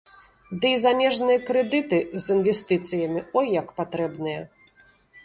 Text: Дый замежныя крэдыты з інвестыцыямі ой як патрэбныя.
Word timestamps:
Дый 0.61 0.75
замежныя 0.85 1.39
крэдыты 1.49 1.99
з 2.21 2.37
інвестыцыямі 2.37 3.19
ой 3.43 3.47
як 3.61 3.67
патрэбныя. 3.81 4.41